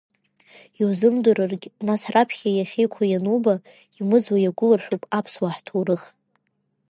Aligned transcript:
Иузымдрыргь 0.79 1.65
нас 1.87 2.01
раԥхьа 2.13 2.49
иахьеиқәу 2.53 3.03
иануба, 3.07 3.53
Имыӡуа 3.99 4.37
иагәыларшәуп 4.39 5.03
аԥсуаа 5.17 5.55
ҳҭоурых. 5.55 6.03